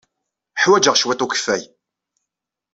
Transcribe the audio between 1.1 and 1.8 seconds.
n ukeffay.